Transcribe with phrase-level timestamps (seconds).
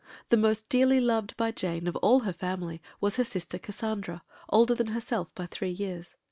[0.29, 4.73] The most dearly loved by Jane of all her family was her sister Cassandra, older
[4.73, 6.15] than herself by three years.